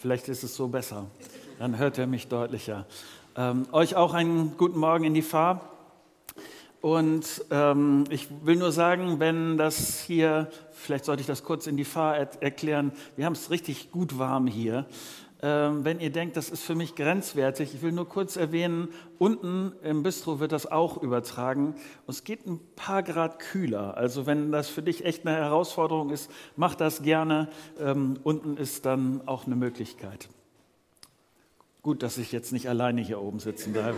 [0.00, 1.08] Vielleicht ist es so besser.
[1.58, 2.86] Dann hört er mich deutlicher.
[3.36, 5.60] Ähm, euch auch einen guten Morgen in die Fahr.
[6.80, 11.76] Und ähm, ich will nur sagen, wenn das hier, vielleicht sollte ich das kurz in
[11.76, 14.86] die Fahr er erklären, wir haben es richtig gut warm hier.
[15.42, 18.88] Ähm, wenn ihr denkt, das ist für mich grenzwertig, ich will nur kurz erwähnen,
[19.18, 21.74] unten im Bistro wird das auch übertragen.
[22.06, 23.96] Und es geht ein paar Grad kühler.
[23.96, 27.48] Also wenn das für dich echt eine Herausforderung ist, mach das gerne.
[27.78, 30.28] Ähm, unten ist dann auch eine Möglichkeit.
[31.82, 33.96] Gut, dass ich jetzt nicht alleine hier oben sitzen darf.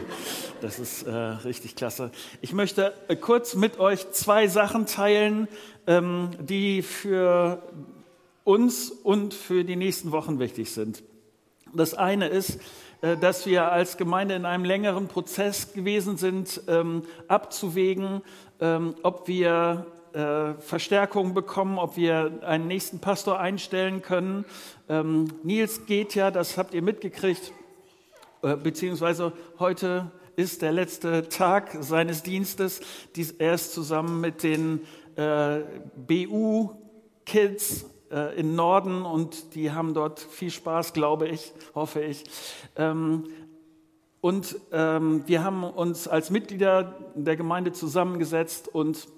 [0.61, 2.13] Das ist äh, richtig klasse.
[2.41, 5.49] Ich möchte äh, kurz mit euch zwei Sachen teilen,
[5.88, 7.61] ähm, die für
[8.45, 11.02] uns und für die nächsten Wochen wichtig sind.
[11.75, 12.61] Das eine ist,
[13.01, 18.23] äh, dass wir als Gemeinde in einem längeren Prozess gewesen sind, ähm, abzuwägen,
[18.61, 24.45] ähm, ob wir äh, Verstärkung bekommen, ob wir einen nächsten Pastor einstellen können.
[24.88, 27.52] Ähm, Nils geht ja, das habt ihr mitgekriegt,
[28.43, 32.80] äh, beziehungsweise heute ist der letzte Tag seines Dienstes.
[33.39, 34.80] Er ist zusammen mit den
[36.07, 42.24] BU-Kids äh, im Norden und die haben dort viel Spaß, glaube ich, hoffe ich.
[42.77, 43.24] Ähm,
[44.21, 49.09] und ähm, wir haben uns als Mitglieder der Gemeinde zusammengesetzt und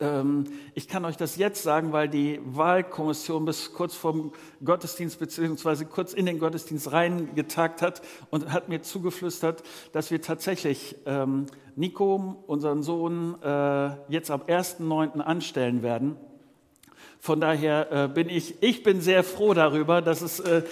[0.00, 4.32] ähm, ich kann euch das jetzt sagen, weil die Wahlkommission bis kurz vorm
[4.64, 10.96] Gottesdienst beziehungsweise kurz in den Gottesdienst reingetagt hat und hat mir zugeflüstert, dass wir tatsächlich
[11.06, 15.20] ähm, Nico, unseren Sohn, äh, jetzt ab 1.9.
[15.20, 16.16] anstellen werden.
[17.20, 20.62] Von daher äh, bin ich, ich bin sehr froh darüber, dass es, äh, äh,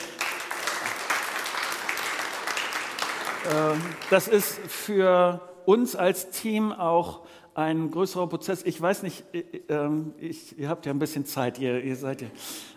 [4.11, 7.23] das ist für uns als Team auch
[7.55, 8.63] ein größerer Prozess.
[8.63, 12.23] Ich weiß nicht, äh, ähm, ich, ihr habt ja ein bisschen Zeit, ihr, ihr seid
[12.23, 12.29] ja.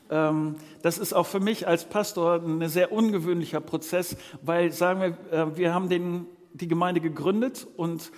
[0.10, 5.58] Ähm, das ist auch für mich als Pastor ein sehr ungewöhnlicher Prozess, weil, sagen wir,
[5.58, 8.12] wir haben den, die Gemeinde gegründet und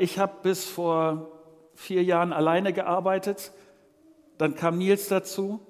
[0.00, 1.30] ich habe bis vor
[1.76, 3.52] vier Jahren alleine gearbeitet
[4.40, 5.60] dann kam Nils dazu.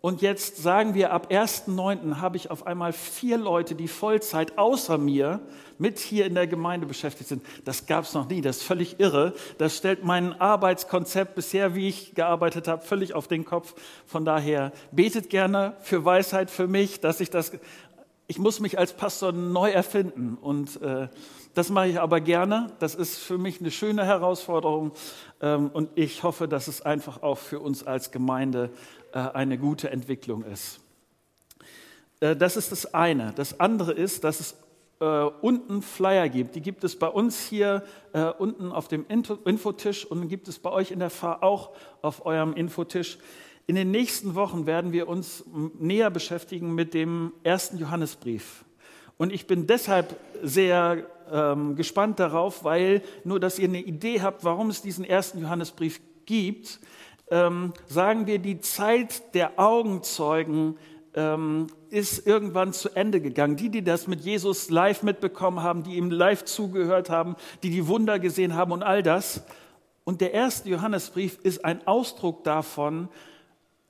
[0.00, 2.16] Und jetzt sagen wir, ab 1.9.
[2.16, 5.38] habe ich auf einmal vier Leute, die Vollzeit außer mir
[5.78, 7.46] mit hier in der Gemeinde beschäftigt sind.
[7.64, 9.32] Das gab es noch nie, das ist völlig irre.
[9.58, 13.74] Das stellt mein Arbeitskonzept bisher, wie ich gearbeitet habe, völlig auf den Kopf.
[14.04, 17.52] Von daher betet gerne für Weisheit für mich, dass ich das,
[18.26, 21.06] ich muss mich als Pastor neu erfinden und äh,
[21.54, 22.72] das mache ich aber gerne.
[22.78, 24.92] Das ist für mich eine schöne Herausforderung
[25.40, 28.70] ähm, und ich hoffe, dass es einfach auch für uns als Gemeinde
[29.12, 30.80] äh, eine gute Entwicklung ist.
[32.20, 33.32] Äh, das ist das eine.
[33.36, 34.56] Das andere ist, dass es
[35.00, 35.04] äh,
[35.42, 36.54] unten Flyer gibt.
[36.54, 37.82] Die gibt es bei uns hier
[38.38, 41.70] unten auf dem Infotisch und gibt es bei euch in der Fahr auch
[42.02, 43.16] auf eurem Infotisch.
[43.66, 45.44] In den nächsten Wochen werden wir uns
[45.78, 48.66] näher beschäftigen mit dem ersten Johannesbrief.
[49.18, 54.44] Und ich bin deshalb sehr ähm, gespannt darauf, weil nur, dass ihr eine Idee habt,
[54.44, 56.80] warum es diesen ersten Johannesbrief gibt,
[57.30, 60.76] ähm, sagen wir, die Zeit der Augenzeugen
[61.14, 63.56] ähm, ist irgendwann zu Ende gegangen.
[63.56, 67.86] Die, die das mit Jesus live mitbekommen haben, die ihm live zugehört haben, die die
[67.86, 69.42] Wunder gesehen haben und all das.
[70.04, 73.08] Und der erste Johannesbrief ist ein Ausdruck davon,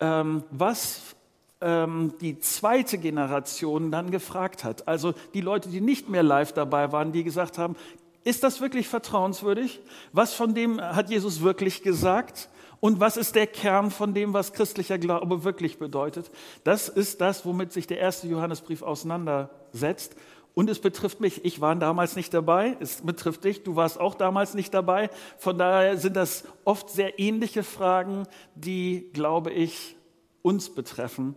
[0.01, 1.17] ähm, was
[1.63, 4.89] ähm, die zweite Generation dann gefragt hat.
[4.89, 7.77] Also die Leute, die nicht mehr live dabei waren, die gesagt haben,
[8.25, 9.81] ist das wirklich vertrauenswürdig?
[10.13, 12.49] Was von dem hat Jesus wirklich gesagt?
[12.81, 16.31] Und was ist der Kern von dem, was christlicher Glaube wirklich bedeutet?
[16.65, 20.17] Das ist das, womit sich der erste Johannesbrief auseinandersetzt.
[20.55, 21.45] Und es betrifft mich.
[21.45, 22.77] Ich war damals nicht dabei.
[22.81, 23.63] Es betrifft dich.
[23.63, 25.11] Du warst auch damals nicht dabei.
[25.39, 29.97] Von daher sind das oft sehr ähnliche Fragen, die, glaube ich,
[30.43, 31.35] uns betreffen.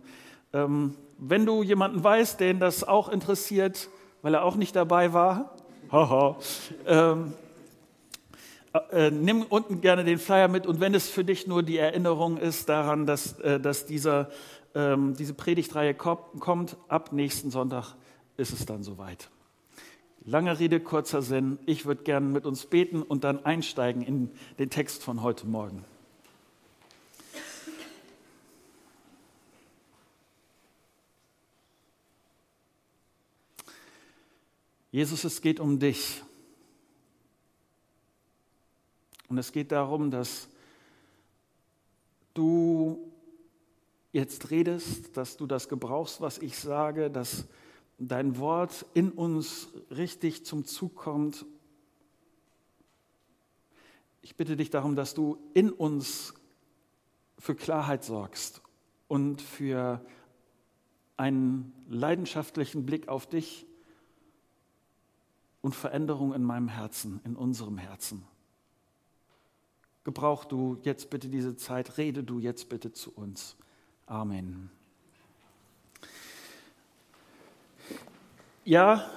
[0.52, 3.88] Ähm, wenn du jemanden weißt, den das auch interessiert,
[4.22, 5.54] weil er auch nicht dabei war,
[5.92, 6.36] haha,
[6.86, 7.32] ähm,
[8.90, 12.36] äh, nimm unten gerne den Flyer mit und wenn es für dich nur die Erinnerung
[12.36, 14.30] ist daran, dass, äh, dass dieser,
[14.74, 17.94] ähm, diese Predigtreihe kommt, ab nächsten Sonntag
[18.36, 19.30] ist es dann soweit.
[20.24, 21.58] Lange Rede, kurzer Sinn.
[21.66, 25.84] Ich würde gerne mit uns beten und dann einsteigen in den Text von heute Morgen.
[34.90, 36.22] Jesus, es geht um dich.
[39.28, 40.48] Und es geht darum, dass
[42.34, 43.12] du
[44.12, 47.46] jetzt redest, dass du das gebrauchst, was ich sage, dass
[47.98, 51.44] dein Wort in uns richtig zum Zug kommt.
[54.22, 56.34] Ich bitte dich darum, dass du in uns
[57.38, 58.62] für Klarheit sorgst
[59.08, 60.04] und für
[61.16, 63.65] einen leidenschaftlichen Blick auf dich
[65.66, 68.24] und Veränderung in meinem Herzen, in unserem Herzen.
[70.04, 73.56] Gebrauch du jetzt bitte diese Zeit, rede du jetzt bitte zu uns.
[74.06, 74.70] Amen.
[78.64, 79.10] Ja,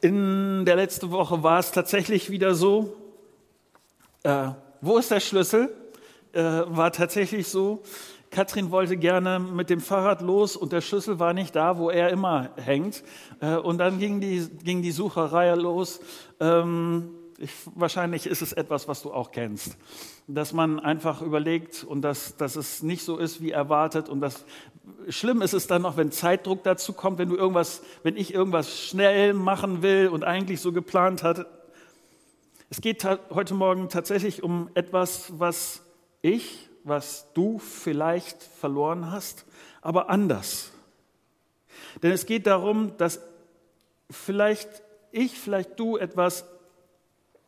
[0.00, 2.96] in der letzten Woche war es tatsächlich wieder so.
[4.22, 4.50] Äh,
[4.80, 5.74] wo ist der Schlüssel?
[6.32, 7.82] Äh, war tatsächlich so.
[8.30, 12.10] Katrin wollte gerne mit dem Fahrrad los und der Schlüssel war nicht da, wo er
[12.10, 13.02] immer hängt.
[13.40, 16.00] Äh, und dann ging die, ging die Sucherei los.
[16.40, 19.76] Ähm, ich, wahrscheinlich ist es etwas, was du auch kennst.
[20.26, 24.08] Dass man einfach überlegt und dass, dass es nicht so ist, wie erwartet.
[24.08, 24.44] Und das
[25.08, 28.76] schlimm ist es dann noch, wenn Zeitdruck dazu kommt, wenn du irgendwas, wenn ich irgendwas
[28.76, 31.46] schnell machen will und eigentlich so geplant hatte.
[32.70, 35.82] Es geht heute Morgen tatsächlich um etwas, was
[36.20, 39.44] ich was du vielleicht verloren hast,
[39.80, 40.72] aber anders.
[42.02, 43.20] Denn es geht darum, dass
[44.10, 44.68] vielleicht
[45.10, 46.44] ich, vielleicht du etwas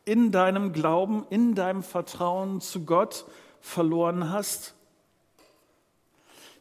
[0.05, 3.25] in deinem Glauben, in deinem Vertrauen zu Gott
[3.59, 4.73] verloren hast.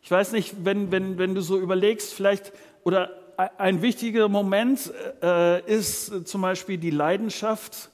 [0.02, 2.52] Ich weiß nicht, wenn, wenn, wenn du so überlegst, vielleicht,
[2.84, 3.11] oder
[3.56, 4.93] ein wichtiger Moment
[5.23, 7.90] äh, ist zum Beispiel die Leidenschaft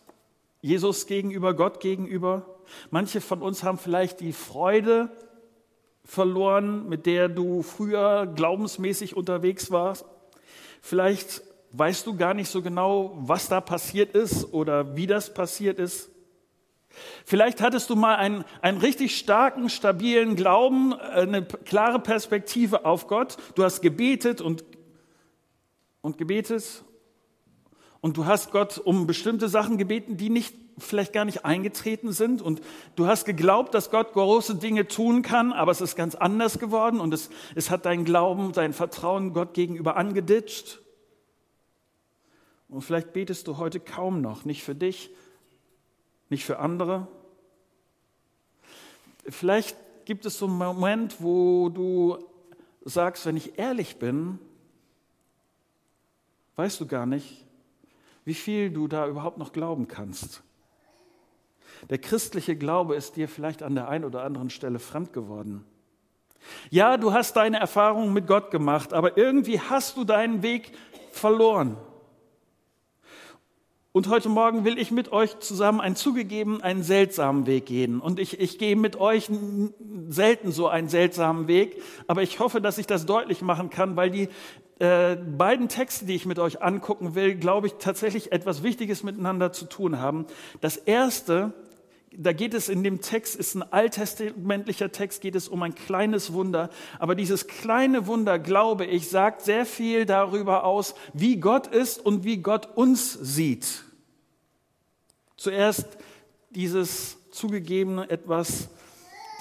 [0.60, 2.55] Jesus gegenüber, Gott gegenüber.
[2.90, 5.10] Manche von uns haben vielleicht die Freude
[6.04, 10.04] verloren, mit der du früher glaubensmäßig unterwegs warst.
[10.80, 11.42] Vielleicht
[11.72, 16.10] weißt du gar nicht so genau, was da passiert ist oder wie das passiert ist.
[17.24, 23.36] Vielleicht hattest du mal einen, einen richtig starken, stabilen Glauben, eine klare Perspektive auf Gott.
[23.54, 24.64] Du hast gebetet und,
[26.00, 26.84] und gebetet
[28.06, 32.40] und du hast Gott um bestimmte Sachen gebeten, die nicht vielleicht gar nicht eingetreten sind
[32.40, 32.60] und
[32.94, 37.00] du hast geglaubt, dass Gott große Dinge tun kann, aber es ist ganz anders geworden
[37.00, 40.78] und es, es hat dein Glauben, dein Vertrauen Gott gegenüber angeditscht.
[42.68, 45.10] Und vielleicht betest du heute kaum noch, nicht für dich,
[46.28, 47.08] nicht für andere.
[49.28, 52.18] Vielleicht gibt es so einen Moment, wo du
[52.84, 54.38] sagst, wenn ich ehrlich bin,
[56.54, 57.45] weißt du gar nicht,
[58.26, 60.42] wie viel du da überhaupt noch glauben kannst.
[61.88, 65.64] Der christliche Glaube ist dir vielleicht an der einen oder anderen Stelle fremd geworden.
[66.70, 70.72] Ja, du hast deine Erfahrungen mit Gott gemacht, aber irgendwie hast du deinen Weg
[71.12, 71.76] verloren.
[73.92, 78.00] Und heute Morgen will ich mit euch zusammen einen zugegeben, einen seltsamen Weg gehen.
[78.00, 79.30] Und ich, ich gehe mit euch
[80.08, 84.10] selten so einen seltsamen Weg, aber ich hoffe, dass ich das deutlich machen kann, weil
[84.10, 84.28] die
[84.78, 89.52] äh, beiden Texte, die ich mit euch angucken will, glaube ich, tatsächlich etwas Wichtiges miteinander
[89.52, 90.26] zu tun haben.
[90.60, 91.54] Das erste
[92.18, 96.32] da geht es in dem Text, ist ein alttestamentlicher Text, geht es um ein kleines
[96.32, 96.70] Wunder.
[96.98, 102.24] Aber dieses kleine Wunder, glaube ich, sagt sehr viel darüber aus, wie Gott ist und
[102.24, 103.84] wie Gott uns sieht.
[105.36, 105.86] Zuerst
[106.50, 108.70] dieses zugegebene etwas,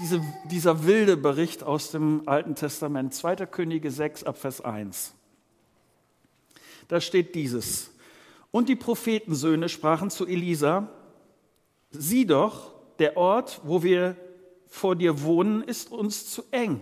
[0.02, 0.22] diese,
[0.52, 3.46] dieser wilde Bericht aus dem Alten Testament, 2.
[3.46, 5.14] Könige 6 ab Vers 1.
[6.88, 7.92] Da steht dieses.
[8.52, 10.90] Und die Prophetensöhne sprachen zu Elisa,
[11.92, 14.16] sieh doch, der Ort, wo wir
[14.68, 16.82] vor dir wohnen, ist uns zu eng.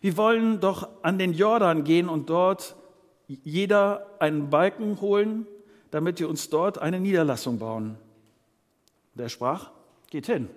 [0.00, 2.74] Wir wollen doch an den Jordan gehen und dort
[3.26, 5.46] jeder einen Balken holen,
[5.90, 7.96] damit wir uns dort eine Niederlassung bauen.
[9.14, 9.70] Und er sprach,
[10.08, 10.48] geht hin.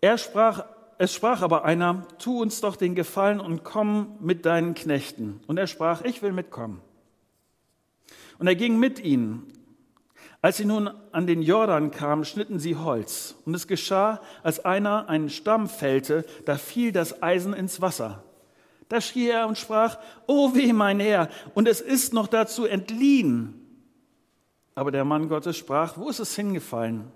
[0.00, 0.64] Er sprach,
[0.98, 5.40] es sprach aber einer, tu uns doch den Gefallen und komm mit deinen Knechten.
[5.46, 6.80] Und er sprach, ich will mitkommen.
[8.38, 9.52] Und er ging mit ihnen.
[10.42, 13.34] Als sie nun an den Jordan kamen, schnitten sie Holz.
[13.46, 18.22] Und es geschah, als einer einen Stamm fällte, da fiel das Eisen ins Wasser.
[18.88, 23.60] Da schrie er und sprach, O weh, mein Herr, und es ist noch dazu entliehen.
[24.74, 27.10] Aber der Mann Gottes sprach, wo ist es hingefallen?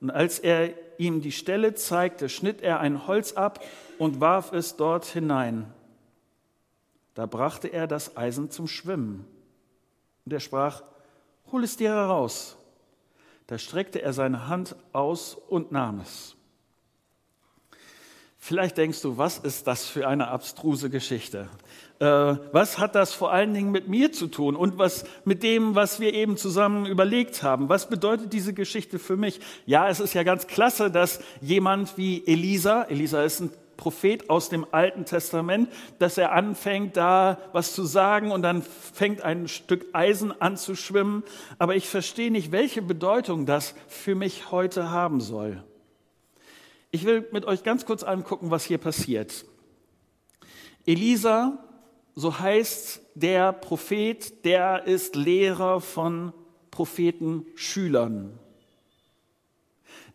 [0.00, 3.64] Und als er ihm die Stelle zeigte, schnitt er ein Holz ab
[3.98, 5.72] und warf es dort hinein.
[7.14, 9.26] Da brachte er das Eisen zum Schwimmen.
[10.24, 10.82] Und er sprach,
[11.50, 12.56] hol es dir heraus.
[13.46, 16.36] Da streckte er seine Hand aus und nahm es.
[18.40, 21.48] Vielleicht denkst du, was ist das für eine abstruse Geschichte?
[21.98, 22.04] Äh,
[22.52, 25.98] was hat das vor allen Dingen mit mir zu tun und was mit dem, was
[25.98, 27.68] wir eben zusammen überlegt haben?
[27.68, 29.40] Was bedeutet diese Geschichte für mich?
[29.66, 34.48] Ja, es ist ja ganz klasse, dass jemand wie Elisa, Elisa ist ein Prophet aus
[34.48, 39.86] dem Alten Testament, dass er anfängt, da was zu sagen und dann fängt ein Stück
[39.92, 41.24] Eisen an zu schwimmen.
[41.58, 45.62] Aber ich verstehe nicht, welche Bedeutung das für mich heute haben soll.
[46.90, 49.44] Ich will mit euch ganz kurz angucken, was hier passiert.
[50.86, 51.58] Elisa,
[52.14, 56.32] so heißt der Prophet, der ist Lehrer von
[56.70, 58.38] Prophetenschülern.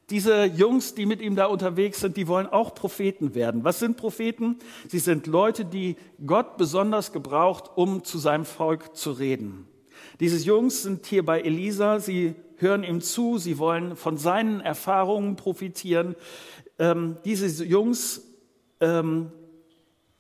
[0.10, 3.63] Diese Jungs, die mit ihm da unterwegs sind, die wollen auch Propheten werden.
[3.63, 4.58] Was sind Propheten?
[4.88, 9.68] Sie sind Leute, die Gott besonders gebraucht, um zu seinem Volk zu reden.
[10.20, 15.36] Diese Jungs sind hier bei Elisa, sie hören ihm zu, sie wollen von seinen Erfahrungen
[15.36, 16.15] profitieren.
[16.79, 18.22] Ähm, diese Jungs,
[18.79, 19.32] ähm,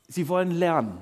[0.07, 0.97] sie wollen lernen.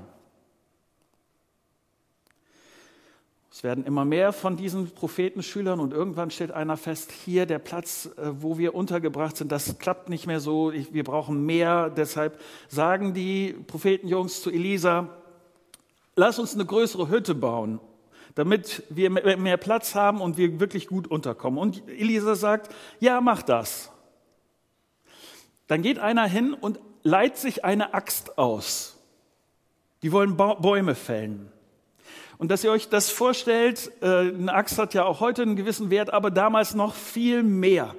[3.61, 8.09] Es werden immer mehr von diesen Prophetenschülern und irgendwann stellt einer fest, hier der Platz,
[8.17, 11.91] äh, wo wir untergebracht sind, das klappt nicht mehr so, wir brauchen mehr.
[11.91, 15.09] Deshalb sagen die Prophetenjungs zu Elisa,
[16.15, 17.79] lass uns eine größere Hütte bauen,
[18.35, 21.59] damit wir mehr Platz haben und wir wirklich gut unterkommen.
[21.59, 23.91] Und Elisa sagt, ja, mach das.
[25.67, 28.97] Dann geht einer hin und leiht sich eine Axt aus.
[30.01, 31.51] Die wollen Bäume fällen.
[32.37, 35.91] Und dass ihr euch das vorstellt, äh, eine Axt hat ja auch heute einen gewissen
[35.91, 37.95] Wert, aber damals noch viel mehr.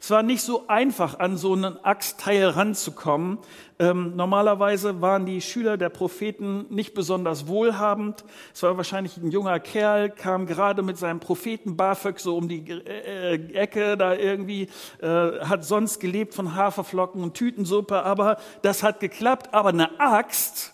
[0.00, 3.38] Es war nicht so einfach, an so einen Axtteil ranzukommen.
[3.78, 8.24] Ähm, normalerweise waren die Schüler der Propheten nicht besonders wohlhabend.
[8.54, 12.64] Es war wahrscheinlich ein junger Kerl, kam gerade mit seinem Propheten BAföG so um die
[12.70, 14.68] äh, äh, Ecke, da irgendwie,
[15.00, 19.52] äh, hat sonst gelebt von Haferflocken und Tütensuppe, aber das hat geklappt.
[19.52, 20.72] Aber eine Axt,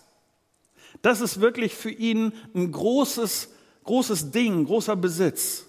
[1.01, 5.67] das ist wirklich für ihn ein großes, großes Ding, großer Besitz.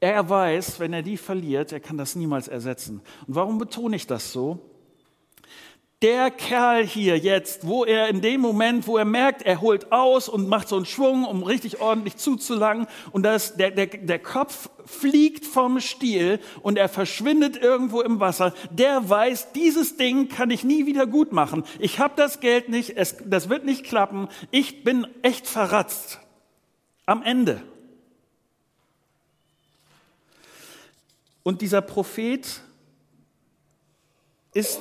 [0.00, 3.02] Er weiß, wenn er die verliert, er kann das niemals ersetzen.
[3.26, 4.70] Und warum betone ich das so?
[6.02, 10.30] der Kerl hier jetzt, wo er in dem Moment, wo er merkt, er holt aus
[10.30, 14.70] und macht so einen Schwung, um richtig ordentlich zuzulangen und das, der, der, der Kopf
[14.86, 20.64] fliegt vom Stiel und er verschwindet irgendwo im Wasser, der weiß, dieses Ding kann ich
[20.64, 21.64] nie wieder gut machen.
[21.78, 26.18] Ich habe das Geld nicht, es, das wird nicht klappen, ich bin echt verratzt.
[27.04, 27.60] Am Ende.
[31.42, 32.62] Und dieser Prophet
[34.52, 34.80] ist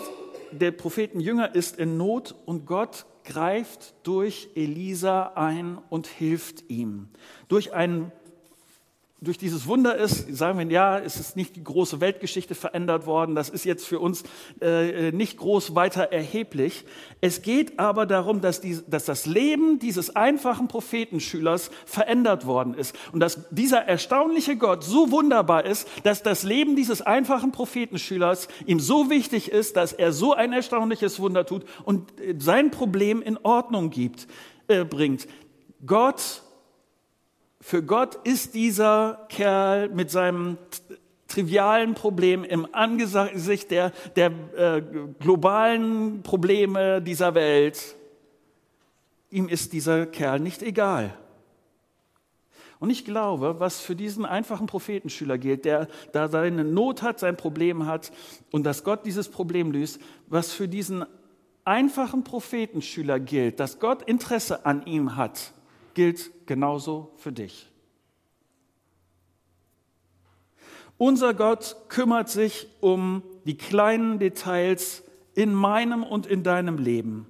[0.51, 7.09] der Prophetenjünger ist in Not und Gott greift durch Elisa ein und hilft ihm.
[7.47, 8.11] Durch einen
[9.21, 13.35] durch dieses Wunder ist, sagen wir, ja, es ist nicht die große Weltgeschichte verändert worden,
[13.35, 14.23] das ist jetzt für uns
[14.61, 16.85] äh, nicht groß weiter erheblich.
[17.19, 22.95] Es geht aber darum, dass, die, dass das Leben dieses einfachen Prophetenschülers verändert worden ist
[23.11, 28.79] und dass dieser erstaunliche Gott so wunderbar ist, dass das Leben dieses einfachen Prophetenschülers ihm
[28.79, 33.89] so wichtig ist, dass er so ein erstaunliches Wunder tut und sein Problem in Ordnung
[33.89, 34.27] gibt,
[34.67, 35.27] äh, bringt.
[35.85, 36.43] Gott
[37.61, 40.57] für Gott ist dieser Kerl mit seinem
[41.27, 44.81] trivialen Problem im Angesicht der, der äh,
[45.19, 47.95] globalen Probleme dieser Welt,
[49.29, 51.13] ihm ist dieser Kerl nicht egal.
[52.79, 57.35] Und ich glaube, was für diesen einfachen Prophetenschüler gilt, der da seine Not hat, sein
[57.35, 58.11] Problem hat
[58.51, 61.05] und dass Gott dieses Problem löst, was für diesen
[61.65, 65.53] einfachen Prophetenschüler gilt, dass Gott Interesse an ihm hat,
[65.99, 67.69] gilt genauso für dich.
[70.97, 75.03] Unser Gott kümmert sich um die kleinen Details
[75.35, 77.27] in meinem und in deinem Leben.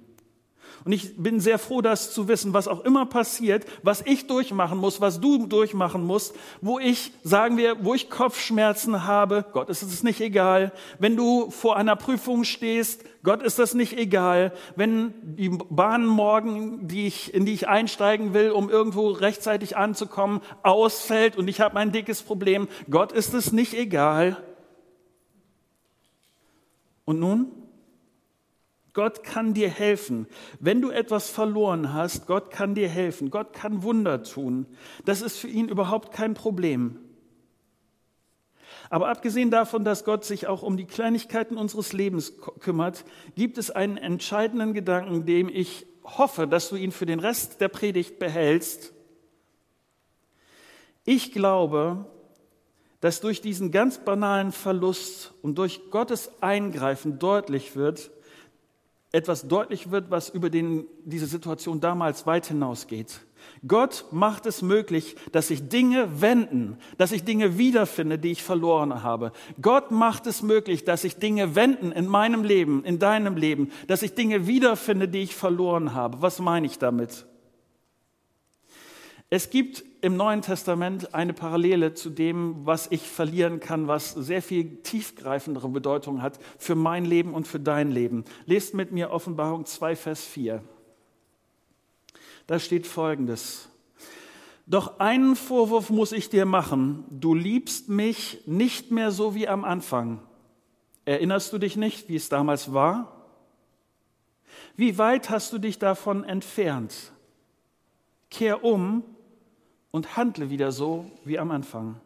[0.84, 4.78] Und ich bin sehr froh, das zu wissen, was auch immer passiert, was ich durchmachen
[4.78, 9.82] muss, was du durchmachen musst, wo ich, sagen wir, wo ich Kopfschmerzen habe, Gott ist
[9.82, 10.72] es nicht egal.
[10.98, 14.52] Wenn du vor einer Prüfung stehst, Gott ist das nicht egal.
[14.76, 20.40] Wenn die Bahn morgen, die ich, in die ich einsteigen will, um irgendwo rechtzeitig anzukommen,
[20.62, 24.42] ausfällt und ich habe ein dickes Problem, Gott ist es nicht egal.
[27.04, 27.59] Und nun?
[28.92, 30.26] Gott kann dir helfen.
[30.58, 33.30] Wenn du etwas verloren hast, Gott kann dir helfen.
[33.30, 34.66] Gott kann Wunder tun.
[35.04, 36.98] Das ist für ihn überhaupt kein Problem.
[38.88, 43.04] Aber abgesehen davon, dass Gott sich auch um die Kleinigkeiten unseres Lebens kümmert,
[43.36, 47.68] gibt es einen entscheidenden Gedanken, dem ich hoffe, dass du ihn für den Rest der
[47.68, 48.92] Predigt behältst.
[51.04, 52.06] Ich glaube,
[53.00, 58.10] dass durch diesen ganz banalen Verlust und durch Gottes Eingreifen deutlich wird,
[59.12, 63.20] etwas deutlich wird, was über den, diese Situation damals weit hinausgeht.
[63.66, 69.02] Gott macht es möglich, dass sich Dinge wenden, dass ich Dinge wiederfinde, die ich verloren
[69.02, 69.32] habe.
[69.60, 74.02] Gott macht es möglich, dass sich Dinge wenden in meinem Leben, in deinem Leben, dass
[74.02, 76.22] ich Dinge wiederfinde, die ich verloren habe.
[76.22, 77.26] Was meine ich damit?
[79.30, 84.42] Es gibt im Neuen Testament eine Parallele zu dem, was ich verlieren kann, was sehr
[84.42, 88.24] viel tiefgreifendere Bedeutung hat für mein Leben und für dein Leben.
[88.46, 90.62] Lest mit mir Offenbarung 2, Vers 4.
[92.46, 93.68] Da steht folgendes.
[94.66, 97.04] Doch einen Vorwurf muss ich dir machen.
[97.10, 100.20] Du liebst mich nicht mehr so wie am Anfang.
[101.04, 103.26] Erinnerst du dich nicht, wie es damals war?
[104.76, 107.12] Wie weit hast du dich davon entfernt?
[108.30, 109.02] Kehr um
[109.90, 111.96] und handle wieder so wie am Anfang.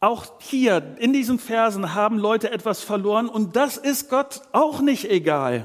[0.00, 5.10] Auch hier in diesen Versen haben Leute etwas verloren und das ist Gott auch nicht
[5.10, 5.64] egal.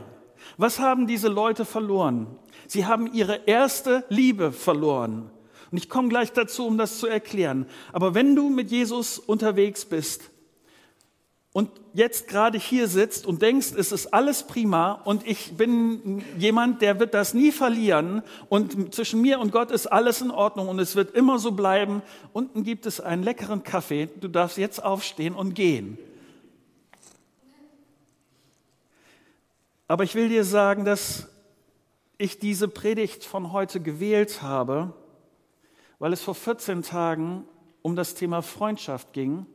[0.57, 2.27] Was haben diese Leute verloren?
[2.67, 5.29] Sie haben ihre erste Liebe verloren.
[5.71, 7.65] Und ich komme gleich dazu, um das zu erklären.
[7.91, 10.31] Aber wenn du mit Jesus unterwegs bist,
[11.51, 16.81] und jetzt gerade hier sitzt und denkst, es ist alles prima und ich bin jemand,
[16.83, 20.77] der wird das nie verlieren und zwischen mir und Gott ist alles in Ordnung und
[20.77, 22.03] es wird immer so bleiben.
[22.33, 25.97] Unten gibt es einen leckeren Kaffee, du darfst jetzt aufstehen und gehen.
[29.87, 31.29] Aber ich will dir sagen, dass
[32.19, 34.93] ich diese Predigt von heute gewählt habe,
[35.97, 37.43] weil es vor 14 Tagen
[37.81, 39.47] um das Thema Freundschaft ging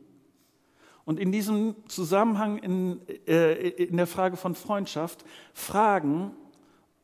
[1.05, 6.31] und in diesem Zusammenhang in, äh, in der Frage von Freundschaft Fragen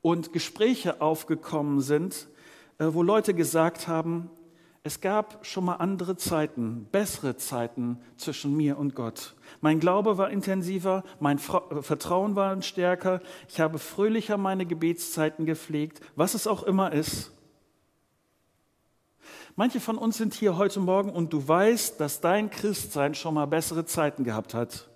[0.01, 2.27] und Gespräche aufgekommen sind,
[2.79, 4.29] äh, wo Leute gesagt haben,
[4.83, 9.35] es gab schon mal andere Zeiten, bessere Zeiten zwischen mir und Gott.
[9.61, 16.01] Mein Glaube war intensiver, mein äh, Vertrauen war stärker, ich habe fröhlicher meine Gebetszeiten gepflegt,
[16.15, 17.31] was es auch immer ist.
[19.55, 23.47] Manche von uns sind hier heute Morgen und du weißt, dass dein Christsein schon mal
[23.47, 24.89] bessere Zeiten gehabt hat.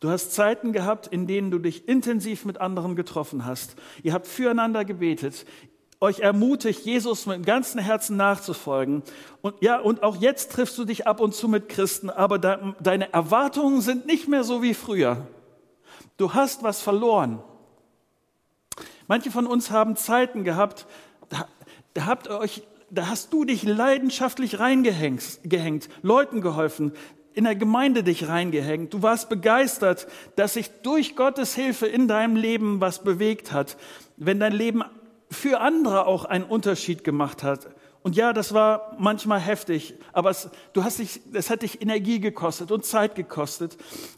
[0.00, 3.76] Du hast Zeiten gehabt, in denen du dich intensiv mit anderen getroffen hast.
[4.02, 5.46] Ihr habt füreinander gebetet,
[6.00, 9.02] euch ermutigt, Jesus mit dem ganzen Herzen nachzufolgen.
[9.40, 12.56] Und ja, und auch jetzt triffst du dich ab und zu mit Christen, aber de
[12.80, 15.26] deine Erwartungen sind nicht mehr so wie früher.
[16.18, 17.42] Du hast was verloren.
[19.08, 20.86] Manche von uns haben Zeiten gehabt,
[21.30, 21.48] da,
[21.94, 25.40] da habt ihr euch da hast du dich leidenschaftlich reingehängt,
[26.02, 26.92] Leuten geholfen,
[27.34, 28.94] in der Gemeinde dich reingehängt.
[28.94, 33.76] Du warst begeistert, dass sich durch Gottes Hilfe in deinem Leben was bewegt hat.
[34.16, 34.82] Wenn dein Leben
[35.30, 37.68] für andere auch einen Unterschied gemacht hat.
[38.06, 42.20] Und ja, das war manchmal heftig, aber es, du hast dich, es hat dich Energie
[42.20, 43.76] gekostet und Zeit gekostet,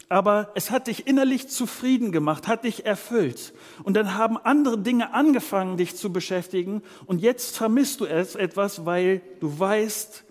[0.09, 3.51] aber es hat dich innerlich zufrieden gemacht, hat dich erfüllt.
[3.81, 8.85] Und dann haben andere Dinge angefangen, dich zu beschäftigen und jetzt vermisst du es etwas,
[8.85, 10.23] weil du weißt,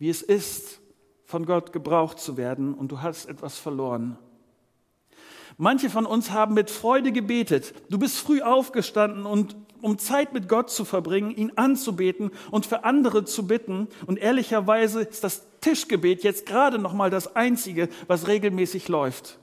[0.00, 0.80] wie es ist,
[1.24, 4.18] von Gott gebraucht zu werden und du hast etwas verloren.
[5.56, 7.74] Manche von uns haben mit Freude gebetet.
[7.90, 12.84] Du bist früh aufgestanden und um Zeit mit Gott zu verbringen, ihn anzubeten und für
[12.84, 13.88] andere zu bitten.
[14.06, 19.38] Und ehrlicherweise ist das Tischgebet jetzt gerade noch mal das einzige, was regelmäßig läuft.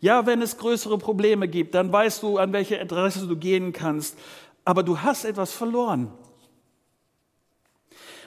[0.00, 4.18] Ja, wenn es größere Probleme gibt, dann weißt du, an welche Adresse du gehen kannst.
[4.64, 6.12] Aber du hast etwas verloren.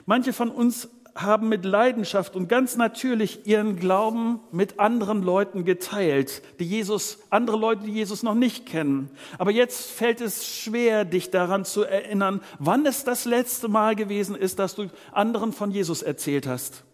[0.04, 6.42] Manche von uns haben mit Leidenschaft und ganz natürlich ihren Glauben mit anderen Leuten geteilt,
[6.58, 9.10] die Jesus, andere Leute, die Jesus noch nicht kennen.
[9.38, 14.36] Aber jetzt fällt es schwer, dich daran zu erinnern, wann es das letzte Mal gewesen
[14.36, 16.84] ist, dass du anderen von Jesus erzählt hast.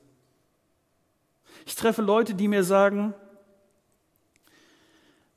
[1.66, 3.14] Ich treffe Leute, die mir sagen,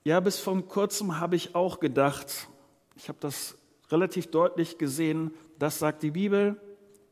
[0.03, 2.47] ja, bis vor kurzem habe ich auch gedacht,
[2.95, 3.57] ich habe das
[3.91, 6.59] relativ deutlich gesehen, das sagt die Bibel,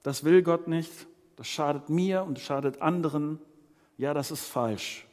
[0.04, 0.92] das will Gott nicht,
[1.38, 3.40] das schadet mir und schadet anderen.
[3.98, 5.08] Ja, das ist falsch.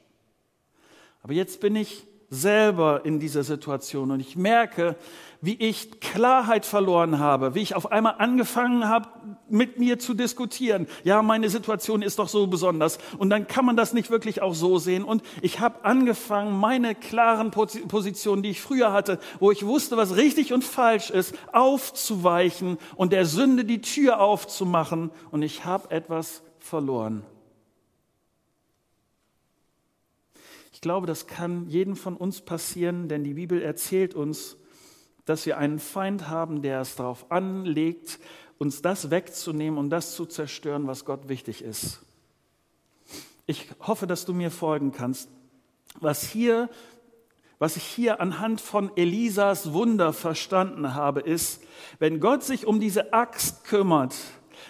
[1.22, 4.96] Aber jetzt bin ich selber in dieser Situation und ich merke,
[5.40, 9.08] wie ich Klarheit verloren habe, wie ich auf einmal angefangen habe,
[9.48, 10.86] mit mir zu diskutieren.
[11.04, 14.54] Ja, meine Situation ist doch so besonders und dann kann man das nicht wirklich auch
[14.54, 15.04] so sehen.
[15.04, 20.16] Und ich habe angefangen, meine klaren Positionen, die ich früher hatte, wo ich wusste, was
[20.16, 25.10] richtig und falsch ist, aufzuweichen und der Sünde die Tür aufzumachen.
[25.30, 27.22] Und ich habe etwas verloren.
[30.84, 34.58] Glaube, das kann jedem von uns passieren, denn die Bibel erzählt uns,
[35.24, 38.18] dass wir einen Feind haben, der es darauf anlegt,
[38.58, 42.02] uns das wegzunehmen und das zu zerstören, was Gott wichtig ist.
[43.46, 45.30] Ich hoffe, dass du mir folgen kannst.
[46.00, 46.68] Was hier,
[47.58, 51.62] was ich hier anhand von Elisas Wunder verstanden habe, ist,
[51.98, 54.14] wenn Gott sich um diese Axt kümmert,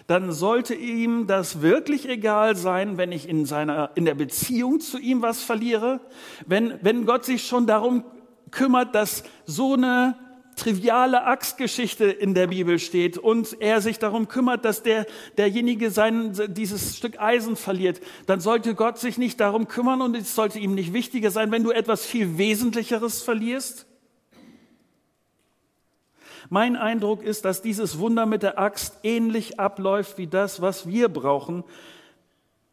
[0.07, 4.99] dann sollte ihm das wirklich egal sein, wenn ich in seiner, in der Beziehung zu
[4.99, 6.01] ihm was verliere.
[6.47, 8.05] Wenn, wenn Gott sich schon darum
[8.51, 10.17] kümmert, dass so eine
[10.57, 16.33] triviale Axtgeschichte in der Bibel steht und er sich darum kümmert, dass der, derjenige sein,
[16.49, 20.75] dieses Stück Eisen verliert, dann sollte Gott sich nicht darum kümmern und es sollte ihm
[20.75, 23.87] nicht wichtiger sein, wenn du etwas viel Wesentlicheres verlierst?
[26.51, 31.09] Mein Eindruck ist, dass dieses Wunder mit der Axt ähnlich abläuft wie das, was wir
[31.09, 31.65] brauchen,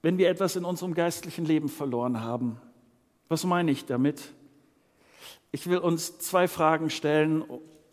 [0.02, 2.60] wenn wir etwas in unserem geistlichen Leben verloren haben.
[3.30, 4.34] Was meine ich damit?
[5.52, 7.44] Ich will uns zwei Fragen stellen,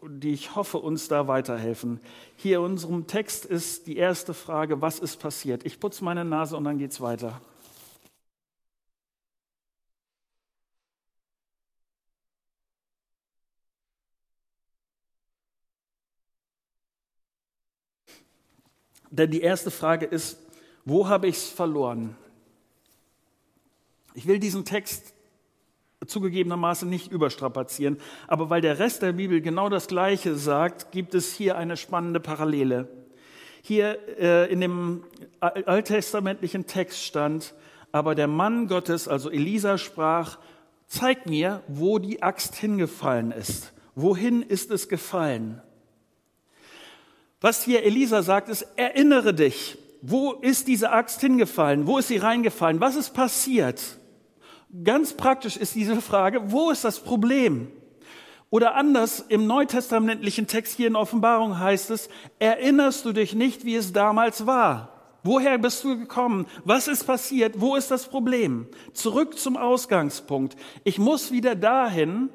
[0.06, 2.00] die ich hoffe uns da weiterhelfen.
[2.36, 5.66] Hier in unserem Text ist die erste Frage, was ist passiert?
[5.66, 7.40] Ich putze meine Nase und dann geht's weiter.
[19.10, 20.38] Denn die erste Frage ist,
[20.84, 22.16] wo habe ich es verloren?
[24.14, 25.14] Ich will diesen Text
[26.06, 31.34] zugegebenermaßen nicht überstrapazieren, aber weil der Rest der Bibel genau das Gleiche sagt, gibt es
[31.34, 32.88] hier eine spannende Parallele.
[33.62, 35.04] Hier äh, in dem
[35.40, 37.54] alttestamentlichen Text stand,
[37.92, 40.38] aber der Mann Gottes, also Elisa, sprach,
[40.86, 43.72] zeig mir, wo die Axt hingefallen ist.
[43.94, 45.60] Wohin ist es gefallen?
[47.40, 51.86] Was hier Elisa sagt, ist, erinnere dich, wo ist diese Axt hingefallen?
[51.86, 52.80] Wo ist sie reingefallen?
[52.80, 53.80] Was ist passiert?
[54.84, 57.68] Ganz praktisch ist diese Frage, wo ist das Problem?
[58.50, 63.76] Oder anders, im neutestamentlichen Text hier in Offenbarung heißt es, erinnerst du dich nicht, wie
[63.76, 64.92] es damals war?
[65.22, 66.46] Woher bist du gekommen?
[66.64, 67.60] Was ist passiert?
[67.60, 68.66] Wo ist das Problem?
[68.94, 70.56] Zurück zum Ausgangspunkt.
[70.84, 72.30] Ich muss wieder dahin,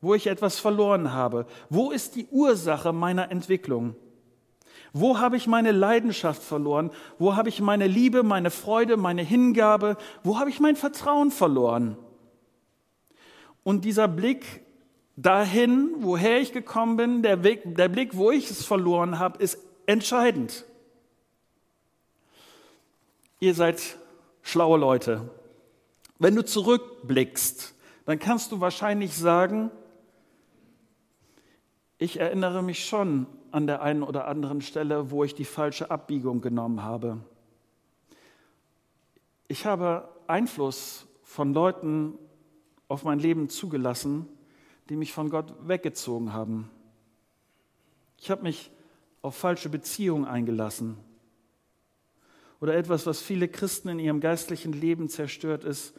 [0.00, 1.46] wo ich etwas verloren habe.
[1.70, 3.96] Wo ist die Ursache meiner Entwicklung?
[4.92, 6.90] Wo habe ich meine Leidenschaft verloren?
[7.18, 9.96] Wo habe ich meine Liebe, meine Freude, meine Hingabe?
[10.22, 11.96] Wo habe ich mein Vertrauen verloren?
[13.64, 14.62] Und dieser Blick
[15.16, 19.58] dahin, woher ich gekommen bin, der, Weg, der Blick, wo ich es verloren habe, ist
[19.86, 20.64] entscheidend.
[23.40, 23.98] Ihr seid
[24.42, 25.30] schlaue Leute.
[26.18, 27.74] Wenn du zurückblickst,
[28.06, 29.70] dann kannst du wahrscheinlich sagen,
[31.98, 36.40] ich erinnere mich schon an der einen oder anderen Stelle, wo ich die falsche Abbiegung
[36.40, 37.18] genommen habe.
[39.48, 42.18] Ich habe Einfluss von Leuten
[42.88, 44.28] auf mein Leben zugelassen,
[44.88, 46.70] die mich von Gott weggezogen haben.
[48.18, 48.70] Ich habe mich
[49.22, 50.96] auf falsche Beziehungen eingelassen.
[52.60, 55.94] Oder etwas, was viele Christen in ihrem geistlichen Leben zerstört ist,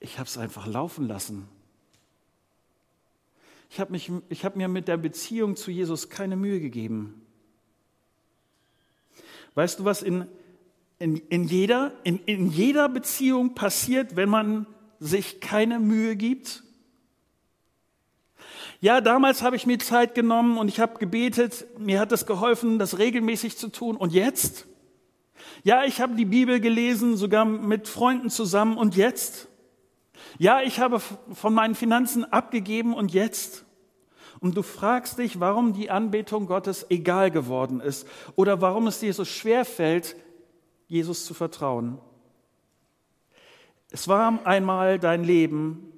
[0.00, 1.48] ich habe es einfach laufen lassen.
[3.74, 7.26] Ich habe hab mir mit der Beziehung zu Jesus keine Mühe gegeben.
[9.56, 10.28] Weißt du, was in,
[11.00, 14.66] in, in, jeder, in, in jeder Beziehung passiert, wenn man
[15.00, 16.62] sich keine Mühe gibt?
[18.80, 22.78] Ja, damals habe ich mir Zeit genommen und ich habe gebetet, mir hat es geholfen,
[22.78, 23.96] das regelmäßig zu tun.
[23.96, 24.68] Und jetzt?
[25.64, 28.76] Ja, ich habe die Bibel gelesen, sogar mit Freunden zusammen.
[28.76, 29.48] Und jetzt?
[30.38, 33.63] Ja, ich habe von meinen Finanzen abgegeben und jetzt?
[34.40, 39.14] Und du fragst dich, warum die Anbetung Gottes egal geworden ist oder warum es dir
[39.14, 40.16] so schwer fällt,
[40.86, 41.98] Jesus zu vertrauen.
[43.90, 45.92] Es war einmal dein Leben,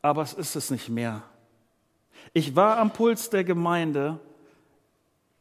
[0.00, 1.22] aber es ist es nicht mehr.
[2.32, 4.18] Ich war am Puls der Gemeinde,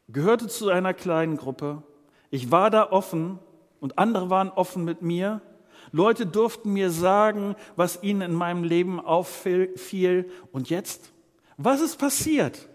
[0.10, 1.84] gehörte zu einer kleinen Gruppe.
[2.30, 3.40] Ich war da offen
[3.80, 5.42] und andere waren offen mit mir.
[5.92, 10.30] Leute durften mir sagen, was ihnen in meinem Leben auffiel.
[10.52, 11.12] Und jetzt?
[11.64, 12.68] Was ist passiert?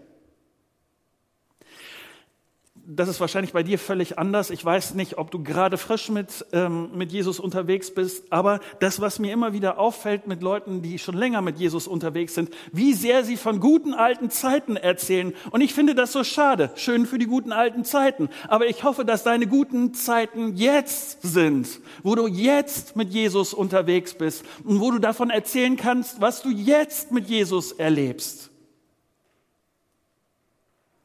[2.89, 4.49] das ist wahrscheinlich bei dir völlig anders.
[4.49, 9.01] Ich weiß nicht, ob du gerade frisch mit, ähm, mit Jesus unterwegs bist, aber das,
[9.01, 12.93] was mir immer wieder auffällt mit Leuten, die schon länger mit Jesus unterwegs sind, wie
[12.93, 15.33] sehr sie von guten alten Zeiten erzählen.
[15.51, 16.71] Und ich finde das so schade.
[16.75, 18.29] Schön für die guten alten Zeiten.
[18.47, 24.13] Aber ich hoffe, dass deine guten Zeiten jetzt sind, wo du jetzt mit Jesus unterwegs
[24.13, 28.49] bist und wo du davon erzählen kannst, was du jetzt mit Jesus erlebst.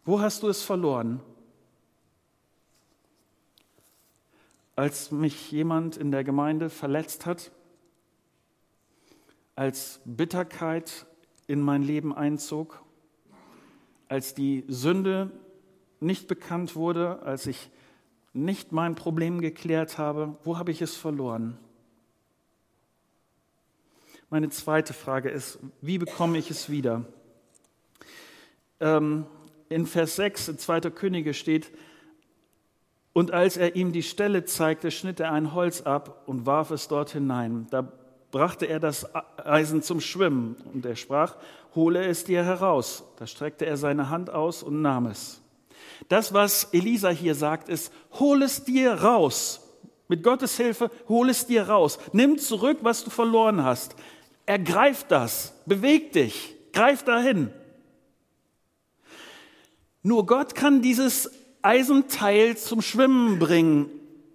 [0.05, 1.21] Wo hast du es verloren?
[4.77, 7.51] als mich jemand in der Gemeinde verletzt hat,
[9.55, 11.07] als Bitterkeit
[11.47, 12.83] in mein Leben einzog,
[14.09, 15.31] als die Sünde
[16.01, 17.71] nicht bekannt wurde, als ich
[18.33, 21.59] nicht mein Problem geklärt habe, wo habe ich es verloren?
[24.31, 27.05] Meine zweite Frage ist, wie bekomme ich es wieder?
[28.81, 29.27] Ähm,
[29.73, 30.81] in Vers 6 in 2.
[30.91, 31.71] Könige steht,
[33.13, 36.89] und als er ihm die Stelle zeigte, schnitt er ein Holz ab und warf es
[36.89, 37.67] dort hinein.
[37.71, 37.87] Da
[38.31, 39.07] brachte er das
[39.37, 40.57] Eisen zum Schwimmen.
[40.73, 41.37] Und er sprach,
[41.75, 43.05] hole es dir heraus.
[43.19, 45.43] Da streckte er seine Hand aus und nahm es.
[46.09, 49.61] Das, was Elisa hier sagt, ist, hol es dir raus.
[50.09, 51.99] Mit Gottes Hilfe, hol es dir raus.
[52.13, 53.95] Nimm zurück, was du verloren hast.
[54.47, 55.55] Ergreif das.
[55.67, 56.57] Beweg dich.
[56.73, 57.51] Greif dahin.
[60.03, 61.31] Nur Gott kann dieses
[61.63, 63.89] Eisenteil zum Schwimmen bringen.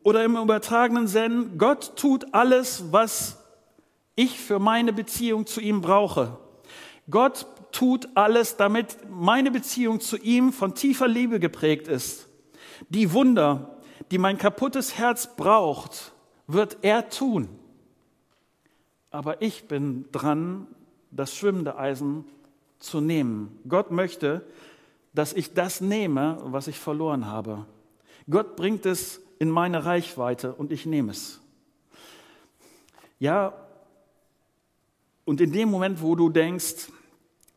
[0.04, 3.44] Oder im übertragenen Sinn, Gott tut alles, was
[4.16, 6.38] ich für meine Beziehung zu ihm brauche.
[7.10, 12.28] Gott tut alles, damit meine Beziehung zu ihm von tiefer Liebe geprägt ist.
[12.90, 13.78] Die Wunder,
[14.12, 16.14] die mein kaputtes Herz braucht,
[16.48, 17.50] wird er tun.
[19.12, 20.68] Aber ich bin dran,
[21.12, 22.26] das schwimmende Eisen
[22.80, 23.60] zu nehmen.
[23.68, 24.46] Gott möchte,
[25.18, 27.66] dass ich das nehme, was ich verloren habe.
[28.30, 31.42] Gott bringt es in meine Reichweite und ich nehme es.
[33.18, 33.54] Ja,
[35.26, 36.90] und in dem Moment, wo du denkst,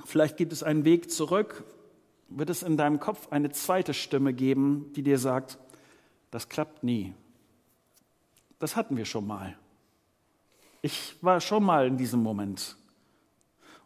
[0.07, 1.65] vielleicht gibt es einen Weg zurück,
[2.31, 5.59] wird es in deinem Kopf eine zweite Stimme geben, die dir sagt,
[6.31, 7.13] das klappt nie.
[8.59, 9.55] Das hatten wir schon mal.
[10.81, 12.77] Ich war schon mal in diesem Moment.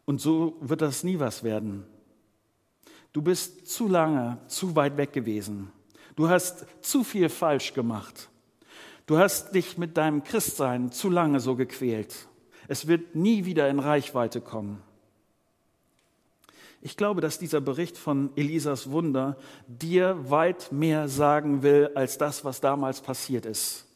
[0.05, 1.85] Und so wird das nie was werden.
[3.15, 5.71] Du bist zu lange, zu weit weg gewesen.
[6.17, 8.29] Du hast zu viel falsch gemacht.
[9.07, 12.27] Du hast dich mit deinem Christsein zu lange so gequält.
[12.67, 14.83] Es wird nie wieder in Reichweite kommen.
[16.81, 22.45] Ich glaube, dass dieser Bericht von Elisas Wunder dir weit mehr sagen will als das,
[22.45, 23.87] was damals passiert ist.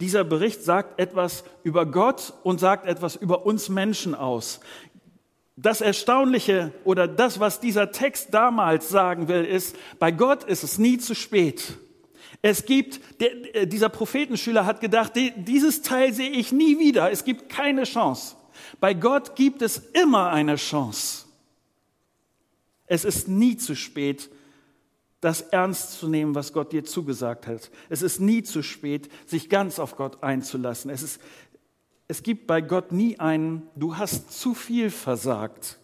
[0.00, 4.60] Dieser Bericht sagt etwas über Gott und sagt etwas über uns Menschen aus.
[5.56, 10.78] Das Erstaunliche oder das, was dieser Text damals sagen will, ist, bei Gott ist es
[10.78, 11.78] nie zu spät.
[12.42, 17.10] Es gibt, der, äh, dieser Prophetenschüler hat gedacht, dieses Teil sehe ich nie wieder.
[17.10, 18.36] Es gibt keine Chance.
[18.80, 21.24] Bei Gott gibt es immer eine Chance.
[22.86, 24.28] Es ist nie zu spät,
[25.20, 27.70] das ernst zu nehmen, was Gott dir zugesagt hat.
[27.88, 30.90] Es ist nie zu spät, sich ganz auf Gott einzulassen.
[30.90, 31.18] Es ist
[32.08, 35.78] es gibt bei Gott nie einen, du hast zu viel versagt.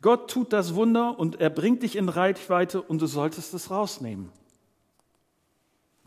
[0.00, 4.30] Gott tut das Wunder und er bringt dich in Reichweite und du solltest es rausnehmen.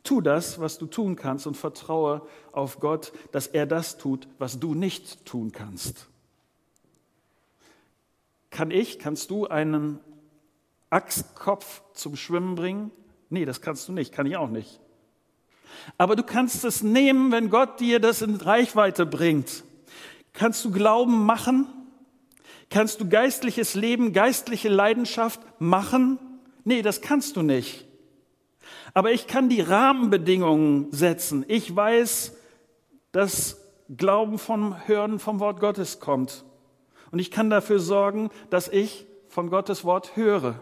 [0.04, 4.60] Tu das, was du tun kannst und vertraue auf Gott, dass er das tut, was
[4.60, 6.08] du nicht tun kannst.
[8.50, 10.00] Kann ich, kannst du einen
[10.90, 12.92] Achskopf zum Schwimmen bringen?
[13.30, 14.80] Nee, das kannst du nicht, kann ich auch nicht.
[15.98, 19.64] Aber du kannst es nehmen, wenn Gott dir das in Reichweite bringt.
[20.34, 21.68] Kannst du Glauben machen?
[22.70, 26.20] Kannst du geistliches Leben, geistliche Leidenschaft machen?
[26.64, 27.88] Nee, das kannst du nicht.
[28.94, 31.46] Aber ich kann die Rahmenbedingungen setzen.
[31.48, 32.36] Ich weiß,
[33.12, 33.62] dass
[33.96, 36.44] Glauben vom Hören vom Wort Gottes kommt.
[37.12, 40.60] Und ich kann dafür sorgen, dass ich von Gottes Wort höre.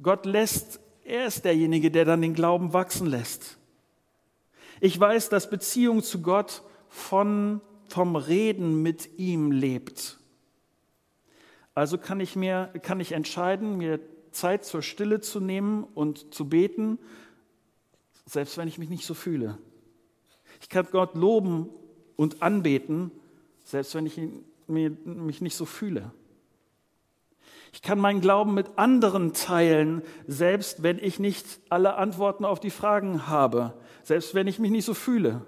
[0.00, 3.56] Gott lässt er ist derjenige, der dann den Glauben wachsen lässt.
[4.80, 10.18] Ich weiß, dass Beziehung zu Gott von, vom Reden mit ihm lebt.
[11.74, 14.00] Also kann ich mir, kann ich entscheiden, mir
[14.32, 16.98] Zeit zur Stille zu nehmen und zu beten,
[18.26, 19.58] selbst wenn ich mich nicht so fühle.
[20.60, 21.70] Ich kann Gott loben
[22.16, 23.10] und anbeten,
[23.64, 24.20] selbst wenn ich
[24.66, 26.12] mich nicht so fühle.
[27.72, 32.70] Ich kann meinen Glauben mit anderen teilen, selbst wenn ich nicht alle Antworten auf die
[32.70, 35.44] Fragen habe, selbst wenn ich mich nicht so fühle.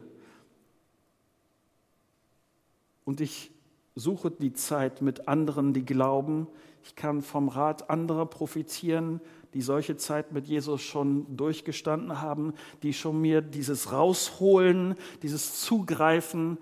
[3.05, 3.51] Und ich
[3.95, 6.47] suche die Zeit mit anderen, die glauben.
[6.85, 9.21] Ich kann vom Rat anderer profitieren,
[9.55, 16.59] die solche Zeit mit Jesus schon durchgestanden haben, die schon mir dieses Rausholen, dieses Zugreifen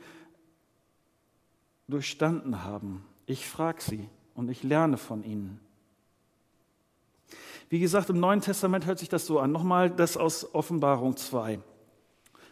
[1.87, 3.05] durchstanden haben.
[3.27, 5.59] Ich frage sie und ich lerne von ihnen.
[7.71, 9.51] Wie gesagt, im Neuen Testament hört sich das so an.
[9.51, 11.59] Nochmal das aus Offenbarung 2.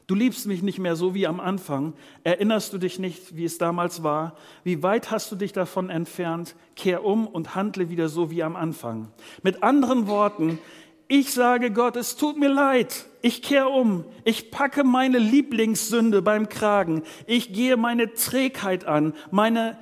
[0.09, 1.95] Du liebst mich nicht mehr so wie am Anfang.
[2.25, 4.37] Erinnerst du dich nicht, wie es damals war?
[4.65, 6.57] Wie weit hast du dich davon entfernt?
[6.75, 9.13] Kehr um und handle wieder so wie am Anfang.
[9.45, 10.59] Mit anderen Worten,
[11.07, 13.07] ich sage Gott, es tut mir leid.
[13.23, 14.05] Ich kehre um.
[14.25, 17.03] Ich packe meine Lieblingssünde beim Kragen.
[17.27, 19.79] Ich gehe meine Trägheit an, meine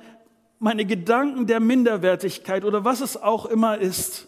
[0.59, 4.27] meine Gedanken der Minderwertigkeit oder was es auch immer ist.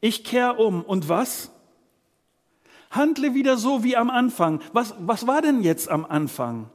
[0.00, 0.82] Ich kehre um.
[0.82, 1.50] Und was?
[2.90, 4.60] Handle wieder so wie am Anfang.
[4.72, 6.70] Was, was war denn jetzt am Anfang?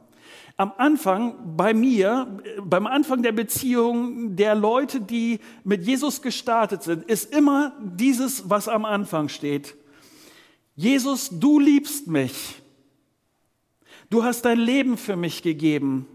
[0.56, 7.04] Am Anfang bei mir, beim Anfang der Beziehung der Leute, die mit Jesus gestartet sind,
[7.04, 9.74] ist immer dieses, was am Anfang steht.
[10.76, 12.62] Jesus, du liebst mich.
[14.10, 16.06] Du hast dein Leben für mich gegeben.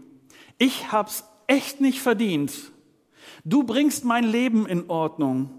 [0.56, 2.52] Ich hab's echt nicht verdient.
[3.44, 5.50] Du bringst mein Leben in Ordnung.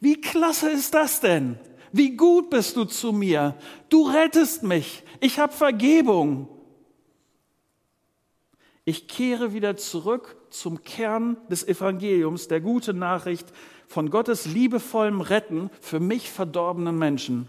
[0.00, 1.58] Wie klasse ist das denn?
[1.92, 3.54] Wie gut bist du zu mir?
[3.88, 5.04] Du rettest mich.
[5.20, 6.48] Ich habe Vergebung.
[8.84, 13.52] Ich kehre wieder zurück zum Kern des Evangeliums, der gute Nachricht
[13.86, 17.48] von Gottes liebevollem Retten für mich verdorbenen Menschen.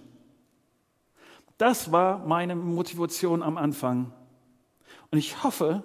[1.57, 4.11] Das war meine Motivation am Anfang.
[5.11, 5.83] Und ich hoffe,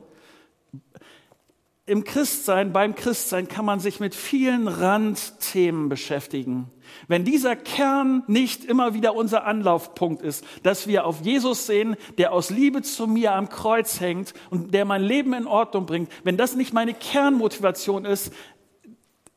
[1.86, 6.70] im Christsein, beim Christsein kann man sich mit vielen Randthemen beschäftigen.
[7.08, 12.32] Wenn dieser Kern nicht immer wieder unser Anlaufpunkt ist, dass wir auf Jesus sehen, der
[12.32, 16.36] aus Liebe zu mir am Kreuz hängt und der mein Leben in Ordnung bringt, wenn
[16.36, 18.32] das nicht meine Kernmotivation ist,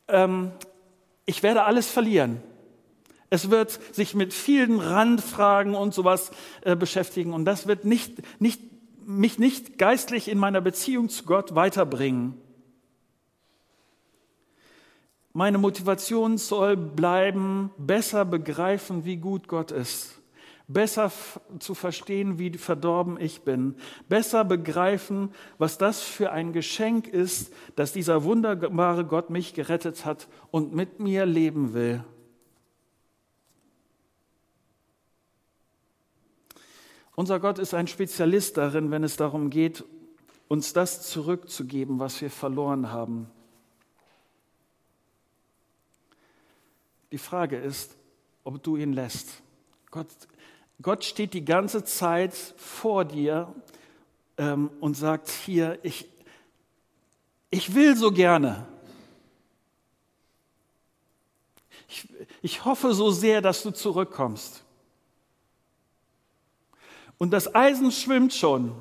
[0.08, 0.52] ähm,
[1.26, 2.42] ich werde alles verlieren.
[3.30, 6.30] Es wird sich mit vielen Randfragen und sowas
[6.62, 8.62] äh, beschäftigen und das wird nicht, nicht,
[9.06, 12.36] mich nicht geistlich in meiner Beziehung zu Gott weiterbringen.
[15.36, 20.22] Meine Motivation soll bleiben, besser begreifen, wie gut Gott ist,
[20.68, 21.12] besser
[21.58, 23.74] zu verstehen, wie verdorben ich bin,
[24.08, 30.28] besser begreifen, was das für ein Geschenk ist, dass dieser wunderbare Gott mich gerettet hat
[30.52, 32.04] und mit mir leben will.
[37.16, 39.84] Unser Gott ist ein Spezialist darin, wenn es darum geht,
[40.48, 43.30] uns das zurückzugeben, was wir verloren haben.
[47.12, 47.96] Die Frage ist,
[48.44, 49.42] ob du ihn lässt.
[49.92, 50.08] Gott,
[50.82, 53.54] Gott steht die ganze Zeit vor dir
[54.38, 56.10] ähm, und sagt hier, ich,
[57.52, 58.66] ich will so gerne.
[61.88, 62.10] Ich,
[62.42, 64.64] ich hoffe so sehr, dass du zurückkommst.
[67.24, 68.76] Und das Eisen schwimmt schon.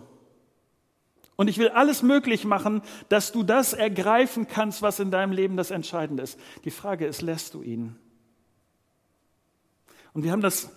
[1.37, 5.57] Und ich will alles möglich machen, dass du das ergreifen kannst, was in deinem Leben
[5.57, 6.40] das Entscheidende ist.
[6.64, 7.94] Die Frage ist, lässt du ihn?
[10.12, 10.72] Und wir haben das,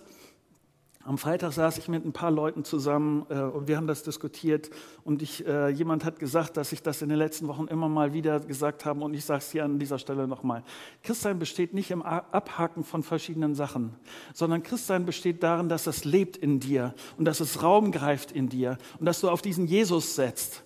[1.06, 4.70] am Freitag saß ich mit ein paar Leuten zusammen äh, und wir haben das diskutiert.
[5.04, 8.12] Und ich, äh, jemand hat gesagt, dass ich das in den letzten Wochen immer mal
[8.12, 10.64] wieder gesagt habe und ich sage es hier an dieser Stelle nochmal.
[11.04, 13.94] Christsein besteht nicht im Abhaken von verschiedenen Sachen,
[14.34, 18.48] sondern Christsein besteht darin, dass es lebt in dir und dass es Raum greift in
[18.48, 20.65] dir und dass du auf diesen Jesus setzt.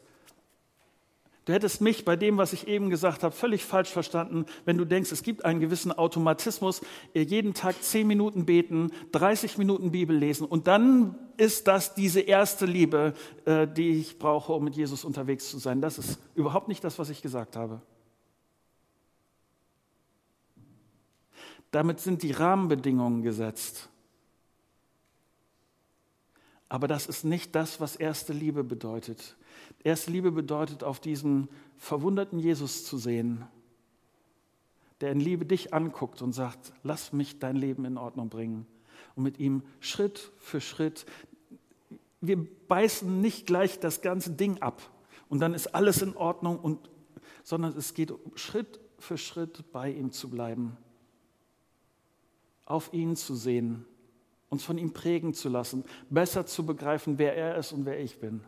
[1.50, 4.84] Du hättest mich bei dem, was ich eben gesagt habe, völlig falsch verstanden, wenn du
[4.84, 6.80] denkst, es gibt einen gewissen Automatismus,
[7.12, 12.66] jeden Tag zehn Minuten beten, 30 Minuten Bibel lesen und dann ist das diese erste
[12.66, 13.14] Liebe,
[13.46, 15.80] äh, die ich brauche, um mit Jesus unterwegs zu sein.
[15.80, 17.82] Das ist überhaupt nicht das, was ich gesagt habe.
[21.72, 23.88] Damit sind die Rahmenbedingungen gesetzt.
[26.68, 29.34] Aber das ist nicht das, was erste Liebe bedeutet.
[29.82, 33.46] Erste Liebe bedeutet, auf diesen verwunderten Jesus zu sehen,
[35.00, 38.66] der in Liebe dich anguckt und sagt, lass mich dein Leben in Ordnung bringen.
[39.16, 41.06] Und mit ihm Schritt für Schritt,
[42.20, 44.82] wir beißen nicht gleich das ganze Ding ab
[45.30, 46.90] und dann ist alles in Ordnung, und,
[47.42, 50.76] sondern es geht Schritt für Schritt bei ihm zu bleiben,
[52.66, 53.86] auf ihn zu sehen,
[54.50, 58.18] uns von ihm prägen zu lassen, besser zu begreifen, wer er ist und wer ich
[58.18, 58.42] bin.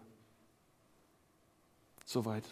[2.13, 2.45] Soweit.